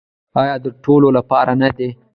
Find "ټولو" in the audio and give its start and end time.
0.83-1.07